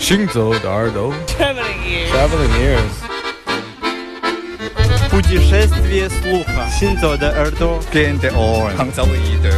[0.00, 2.10] 行走的耳朵 Traveling ears.
[2.12, 2.94] Traveling ears
[5.10, 6.68] Путешествие слуха.
[6.78, 7.80] Синзо de耳朵.
[7.92, 8.76] Gain the orange.
[8.76, 9.50] 抗造的一的。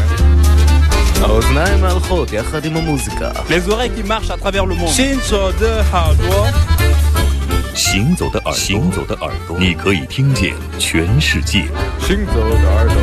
[1.22, 4.92] האוזניים ההלכות יחד עם המוזיקה Les oreilles qui marchent à travers le monde.
[4.94, 6.52] Shinzo de Hardware.
[7.74, 11.66] 行走的耳朵，行走的耳朵，你可以听见全世界。
[12.00, 12.96] 行走的耳朵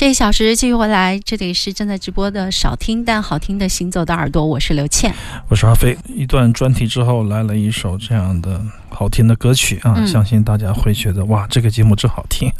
[0.00, 5.14] 这一小时继续回来，这里是正在直播的少听但好听的行走的耳朵，我是刘倩。
[5.46, 5.94] 我是阿飞。
[6.08, 12.50] 一段专题之后，来了一首这样的好听的歌曲啊，嗯相信大家会觉得哇，这个节目真好听。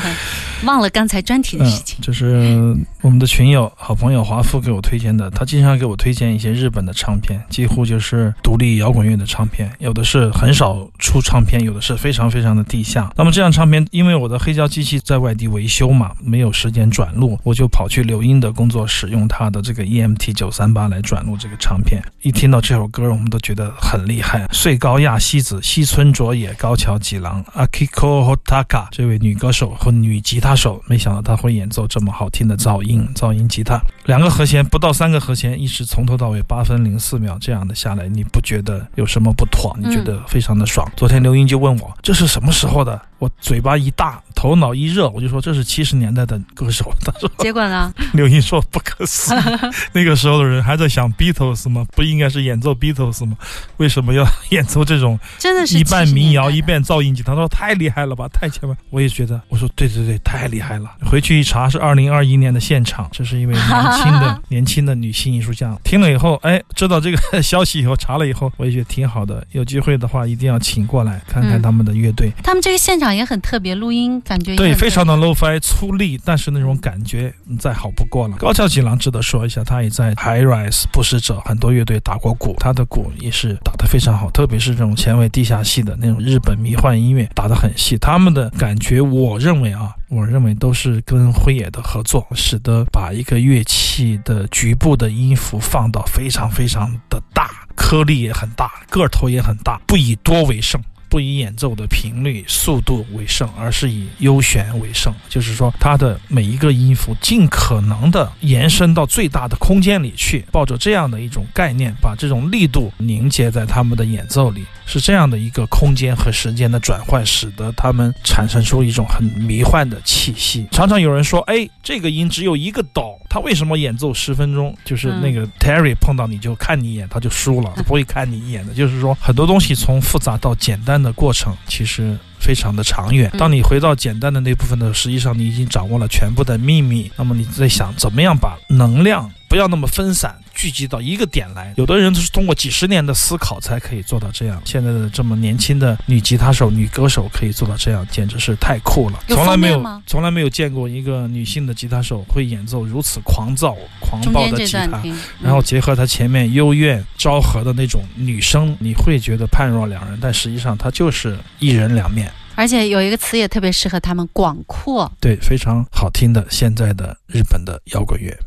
[0.64, 13.12] 忘了刚才专题的嗯事情，， 这是我们的群友好朋友华夫给我推荐的，他经常给我推荐一些日本的唱片，几乎就是独立摇滚乐的唱片，有的是很少出唱片，有的是非常非常的地下。
[13.16, 22.02] 那么这样唱片，因为我的黑胶机器在外地维修嘛，没有时间转录，我就跑去刘英的工作室，用他的这个 EMT 九三八来转录这个唱片。
[22.22, 24.46] 一听到这首歌，我们都觉得很厉害。
[24.50, 39.76] 穗高亚希子、西村卓也、高桥吉郎、Akiko Hotaka 这位女歌手和女吉他手，没想到她会演奏这么好听的噪音噪音吉他，两个和弦不到三个和弦，一直从头到尾八分零四秒这样的下来，你不觉得有什么不妥？
[39.80, 40.88] 你觉得非常的爽。
[40.96, 46.94] 昨天刘英就问我这是什么时候的，我嘴巴一大，头脑一热，我就说这是七十年代的歌手。
[47.04, 47.92] 他说结果呢？
[48.14, 49.38] 刘英说不可思议，
[49.92, 51.84] 那个时候的人还在想 Beatles 吗？
[51.96, 53.36] 不应该是演奏 Beatles 吗？
[53.78, 57.32] 为什么要演奏这种真的是一半民谣一半噪音吉他？
[57.32, 58.76] 他说太厉害了吧，太前面。
[58.90, 60.88] 我也觉得，我说对对对，太厉害了。
[61.04, 65.76] 回去一查是二零二一年的现场，这是一位年轻的 年轻的女性艺术家。
[65.82, 69.44] 听了以后，哎，知道这个消息以后，查了以后，我也觉得挺好的。
[69.50, 72.30] 有机会的话，一定要请过来看看嗯他们的乐队。
[72.44, 78.36] 他们这个现场也很特别，录音感觉对，非常的 low-fi 粗粝，但是那种感觉嗯再好不过了。
[78.36, 87.96] 高桥纪郎值得说一下，他也在 High Rise 不使者很多乐队打过鼓，他的鼓也是打得非常好，特别是这种前卫地下系的那种日本迷幻音乐打得很细。
[87.98, 100.80] 他们的感觉，我认为啊，我认为都是跟辉野的合作，使得把一个乐器的局部的音符放到非常非常的大，颗粒也很大，个头也很大，不以多为胜。
[101.16, 105.10] 不以演奏的频率、速度为胜，而是以优选为胜。
[105.30, 120.66] 就是说，它的每一个音符尽可能的延伸到最大的空间里去，抱着这样的一种概念，把这种力度凝结在他们的演奏里，是这样的一个空间和时间的转换，使得他们产生出一种很迷幻的气息。
[120.70, 128.72] 常常有人说：“哎，这个音只有一个哆，他为什么演奏十分钟？”就是那个 Terry 碰到你就看你一眼，他就输了， 他不会看你一眼的。
[128.72, 132.16] 就是说，很多东西从复杂到简单的过程，其实。
[132.38, 133.28] 非常的长远。
[133.32, 137.10] 嗯当你回到简单的那部分的，实际上你已经掌握了全部的秘密。
[137.16, 141.72] 那么你在想，怎么样把能量不要那么分散，聚集到一个点来？
[141.78, 144.60] 有的人都是通过几十年的思考才可以做到这样。
[144.66, 149.18] 现在的这么年轻的女吉他手、女歌手可以做到这样，简直是太酷了！
[149.28, 155.00] 从来没有从来没有见过一个女性的吉他手会演奏如此狂躁、狂暴的吉他。
[155.00, 162.30] 听，然后嗯结合她前面幽怨昭和的那种女声，你会觉得判若两人，但实际上她就是一人两面。
[162.56, 165.10] 而且有一个词也特别适合他们，广阔。
[165.18, 168.38] 对，非常好听的现在的日本的摇滚乐。「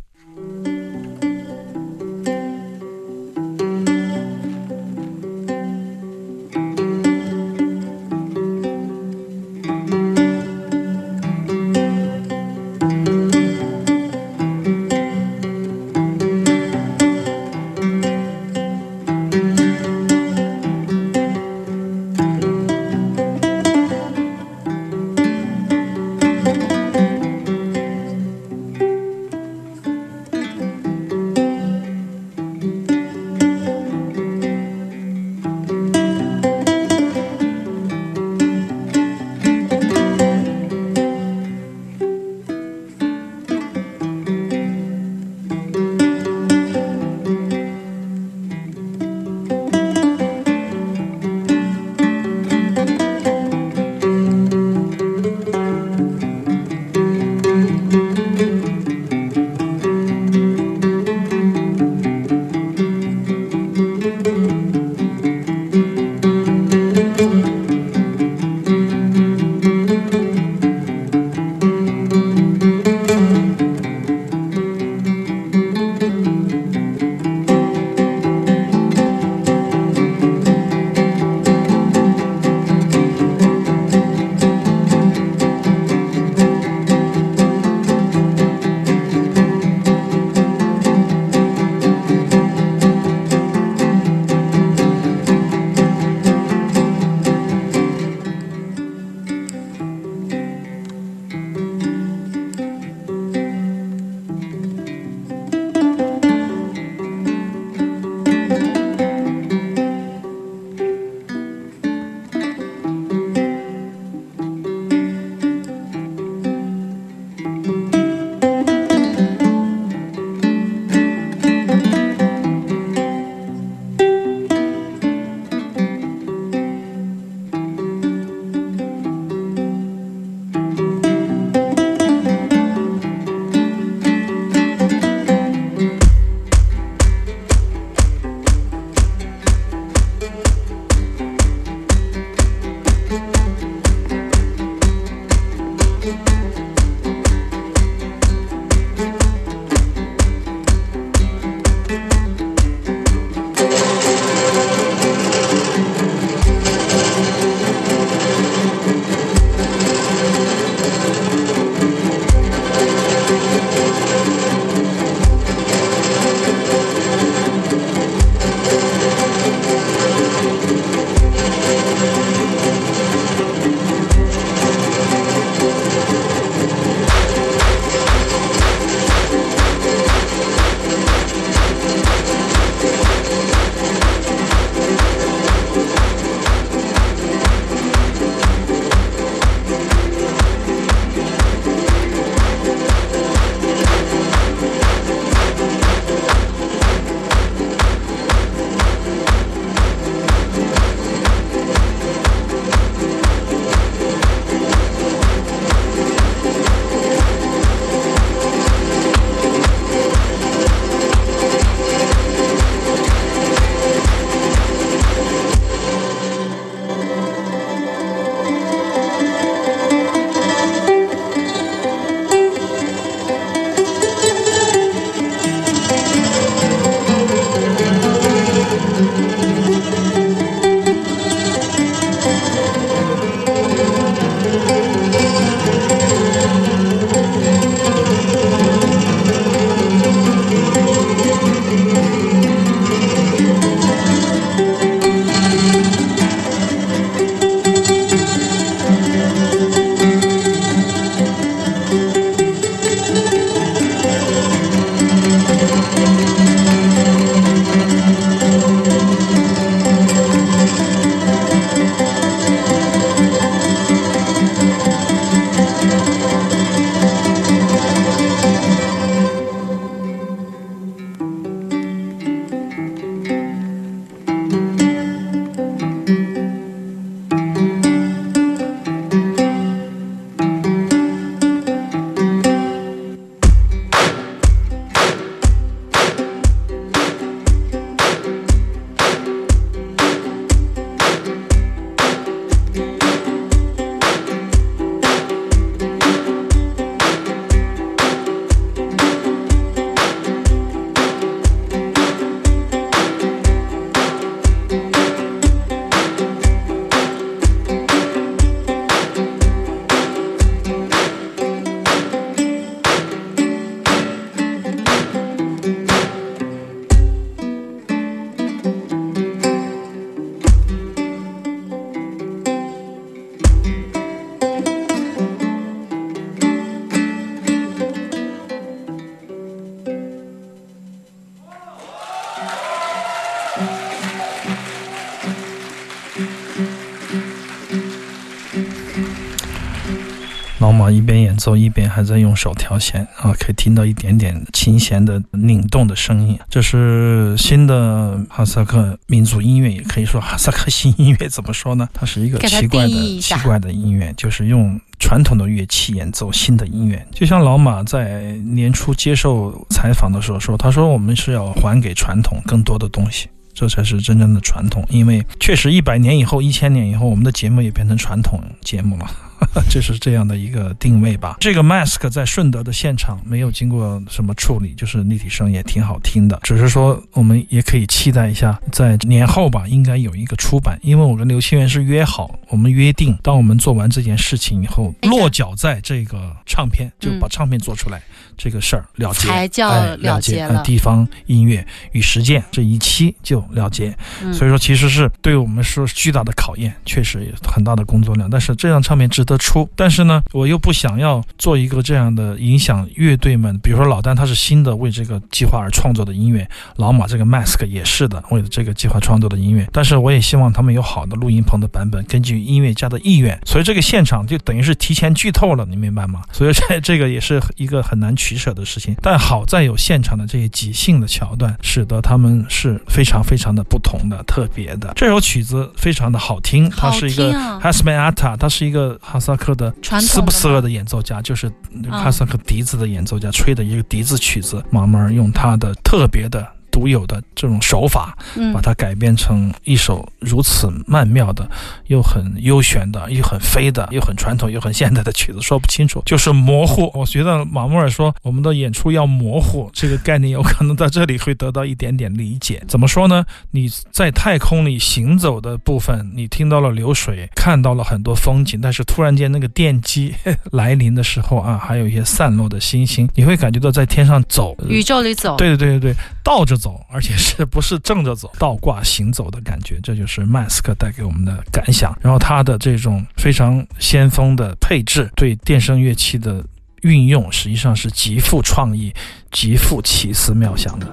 [341.39, 346.37] 奏一边还在用手调弦啊，可以听到一点点琴弦的拧动的声音。
[346.49, 351.29] 这是新的哈萨克民族音乐，也可以说哈萨克新音乐。
[351.29, 351.87] 怎么说呢？
[351.93, 357.03] 它是一个奇怪的奇怪的音乐，就是用传统的乐器演奏新的音乐。
[357.11, 363.29] 就像老马在年初接受采访的时候说，他说我们是要还给传统更多的东西。
[363.51, 369.11] 这才是真正的传统，因为确实一百年以后、一千年以后，我们的节目也变成传统节目了。
[369.69, 371.37] 这是这样的一个定位吧。
[371.39, 376.39] 这个 Mask 在顺德的现场没有经过什么处理，就是立体声也挺好听的。
[376.43, 380.77] 只是说我们也可以期待一下，在年后吧，应该有一个出版。
[380.81, 388.01] 因为我跟刘清源是约好，我们约定，当我们做完这件事情以后，落脚在这个唱片，就嗯把唱片做出来。
[388.41, 393.93] 这个事儿了结，才叫哎了了结了呃地方音乐与实践这一期就了结。
[394.23, 398.29] 嗯所以说，其实是对我们说巨大的考验，确实也很大的工作量。
[398.29, 409.67] 但是这张唱片值得出，但是呢，我又不想要做一个这样的影响乐队们，比如说老丹他是新的为这个计划而创作的音乐，老马这个 Mask 也是的，为了这个计划创作的音乐。
[409.71, 413.39] 但是我也希望他们有好的录音棚的版本，根据音乐家的意愿。
[413.45, 416.23] 所以这个现场就等于是提前剧透了，你明白吗？
[416.31, 418.95] 所以这这个也是一个很难取舍的事情。
[419.01, 424.91] 但好在有现场的这些即兴的桥段，使得他们是非常非常的不同的、特别的。
[424.95, 431.51] 这首曲子非常的好听，它是一个好听啊 Hasme Atta，它是一个哈萨克的传统的斯不斯吗勒的演奏家，就是
[431.91, 436.47] 哈萨克笛子的演奏家，吹的一个笛子曲子，慢慢用他的特别的。
[436.71, 441.49] 独有的这种手法，嗯把它改编成一首如此曼妙的，
[441.87, 446.91] 又很悠悬的，又很飞的，又很传统又很现代的曲子，说不清楚，就是模糊。
[446.93, 452.63] 我觉得马穆尔说我们的演出要模糊，这个概念有可能在这里会得到一点点理解。
[452.67, 453.25] 怎么说呢？
[453.51, 460.13] 你在太空里行走的部分，你听到了流水，看到了很多风景，但是突然间那个电击
[460.51, 465.95] 来临的时候啊，还有一些散落的星星，你会感觉到在天上走，宇宙里走，对对对对对，
[466.29, 471.97] 倒 着走，而且是不是正着走，倒挂行走的感觉，这就是 Mask 带给我们的感想。
[472.03, 476.45] 然后它的这种非常先锋的配置，对电声乐器的
[476.83, 478.93] 运用，实际上是极富创意、
[479.31, 480.91] 极富奇思妙想的。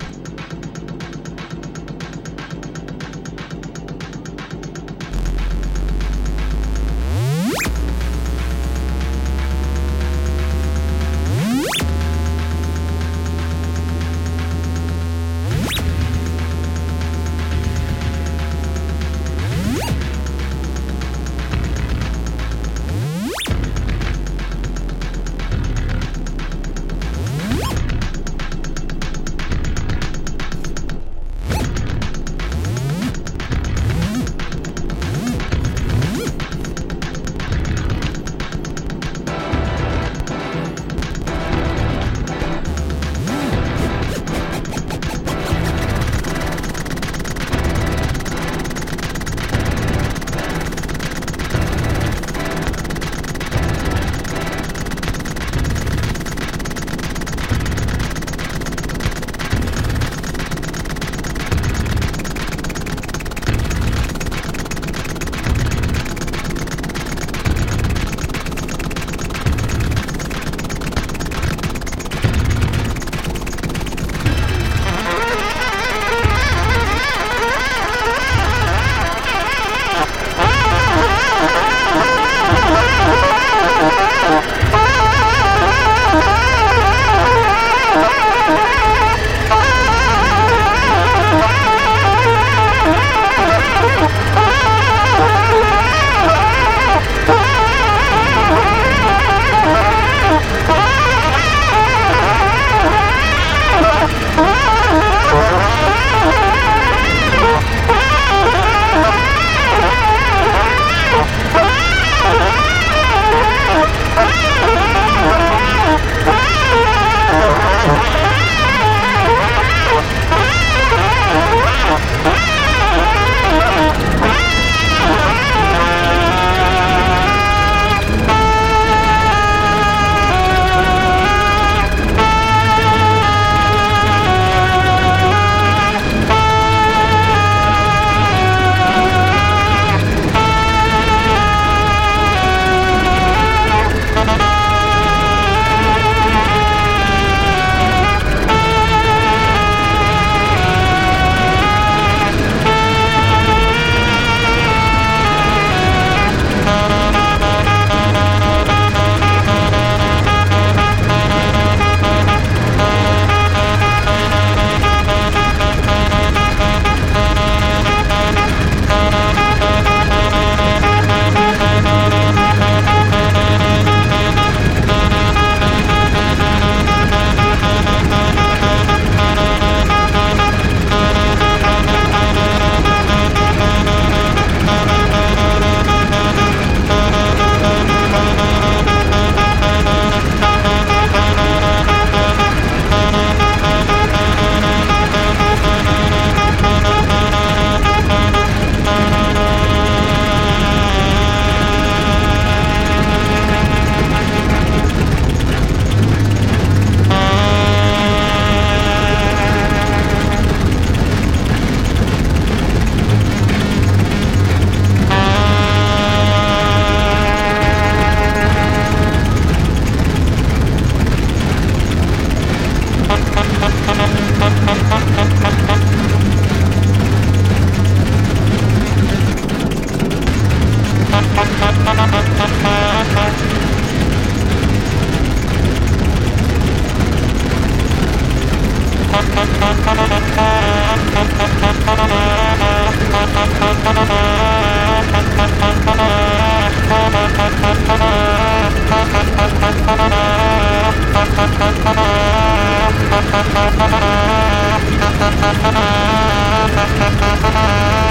[251.58, 251.86] Thank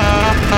[0.10, 0.15] you.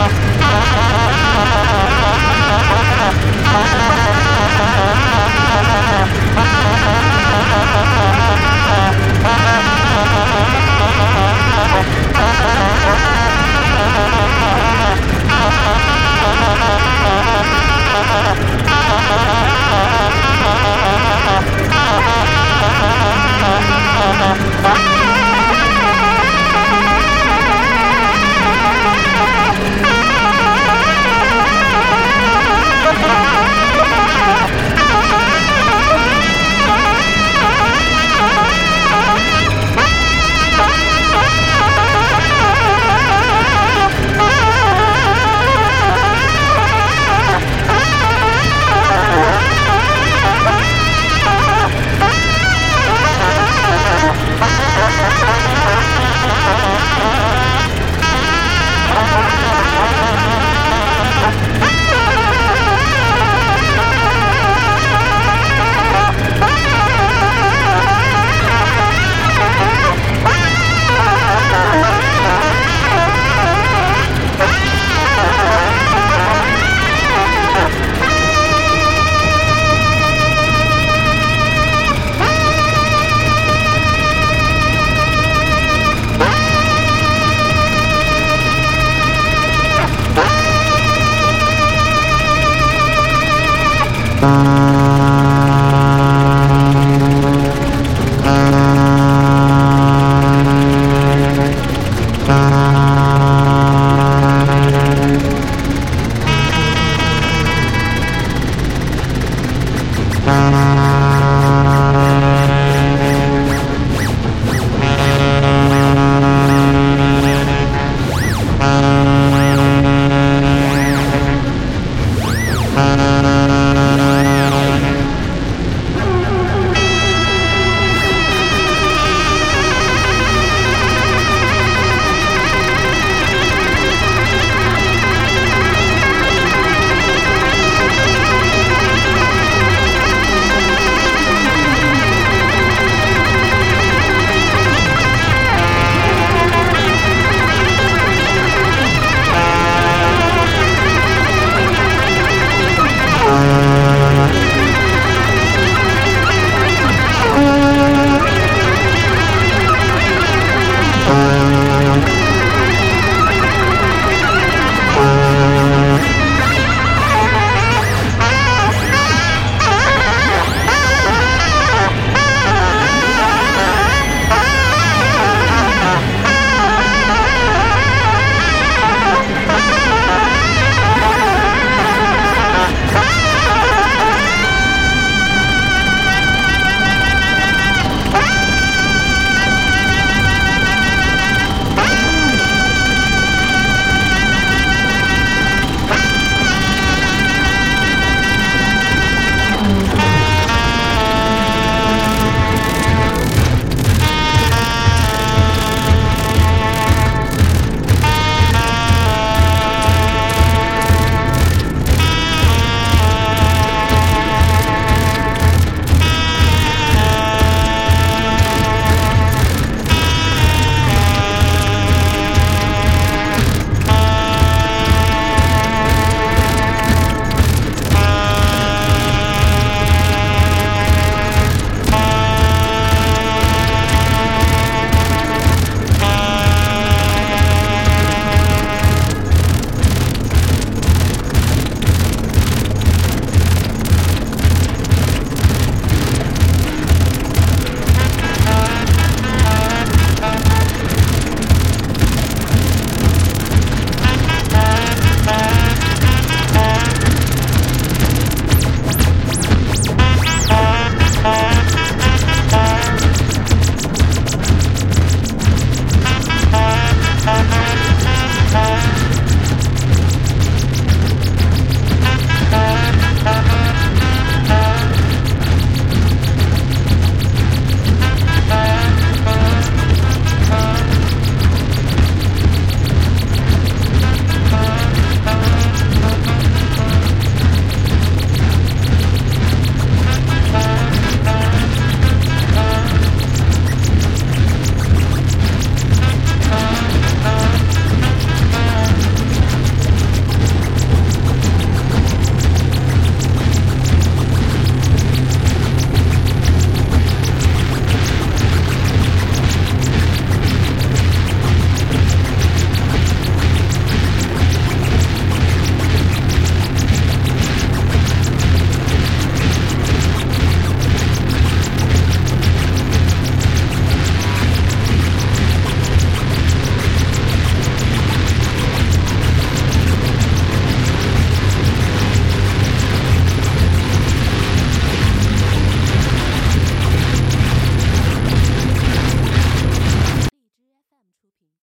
[0.00, 0.40] Ha!